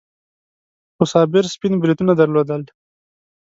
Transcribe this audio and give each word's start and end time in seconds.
خو 0.95 1.03
صابر 1.13 1.43
سپين 1.53 1.73
بریتونه 1.81 2.13
درلودل. 2.19 2.61